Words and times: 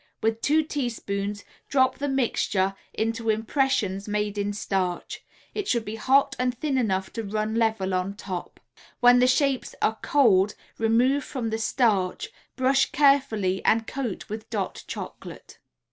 With 0.23 0.41
two 0.41 0.63
teaspoons 0.63 1.45
drop 1.69 1.99
the 1.99 2.07
mixture 2.09 2.73
into 2.91 3.29
impressions 3.29 4.07
made 4.07 4.35
in 4.35 4.51
starch; 4.51 5.23
it 5.53 5.67
should 5.67 5.85
be 5.85 5.95
hot 5.95 6.35
and 6.39 6.57
thin 6.57 6.75
enough 6.79 7.13
to 7.13 7.23
run 7.23 7.53
level 7.53 7.93
on 7.93 8.15
top. 8.15 8.59
When 8.99 9.19
the 9.19 9.27
shapes 9.27 9.75
are 9.79 9.99
cold, 10.01 10.55
remove 10.79 11.23
from 11.23 11.51
the 11.51 11.59
starch, 11.59 12.29
brush 12.55 12.89
carefully 12.91 13.63
and 13.63 13.85
coat 13.85 14.27
with 14.27 14.49
"Dot" 14.49 14.85
Chocolate. 14.87 14.87
[Illustration: 14.89 14.89
ROSE 14.89 14.89
AND 14.89 14.89
PISTACHIO 14.89 15.17
CHOCOLATE 15.21 15.47
CREAMS. 15.53 15.59